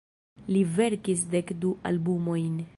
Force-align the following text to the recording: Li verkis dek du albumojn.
Li 0.53 0.63
verkis 0.77 1.23
dek 1.37 1.53
du 1.65 1.75
albumojn. 1.91 2.61